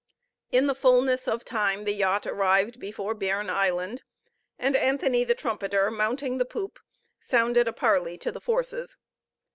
In 0.51 0.65
the 0.65 0.73
fulness 0.73 1.27
of 1.27 1.45
time 1.45 1.83
the 1.83 1.93
yacht 1.93 2.25
arrived 2.25 2.79
before 2.79 3.13
Bearn 3.13 3.51
Island, 3.51 4.01
and 4.57 4.75
Anthony 4.75 5.23
the 5.23 5.35
Trumpeter, 5.35 5.91
mounting 5.91 6.39
the 6.39 6.43
poop, 6.43 6.79
sounded 7.19 7.67
a 7.67 7.71
parly 7.73 8.17
to 8.17 8.31
the 8.31 8.41
forces. 8.41 8.97